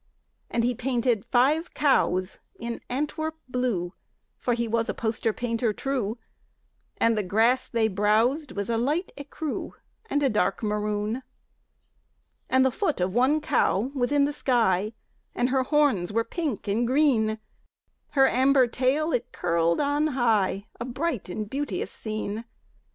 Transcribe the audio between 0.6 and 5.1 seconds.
he painted five cows in Antwerp blue (For he was a